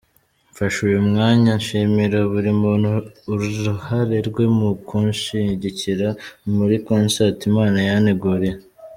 [0.51, 2.89] Mfashe uyu mwanya nshimira buri muntu
[3.31, 6.07] uruhare rwe mu kunshigikira
[6.55, 8.55] muri concert Imana yanteguriye.